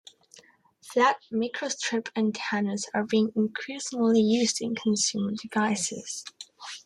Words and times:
Flat 0.81 1.17
microstrip 1.31 2.09
antennas 2.15 2.89
are 2.91 3.03
being 3.03 3.31
increasingly 3.35 4.19
used 4.19 4.59
in 4.59 4.73
consumer 4.73 5.33
devices. 5.39 6.25